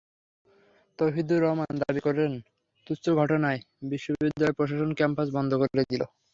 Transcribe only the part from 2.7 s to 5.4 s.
তুচ্ছ ঘটনায় বিশ্ববিদ্যালয় প্রশাসন ক্যাম্পাস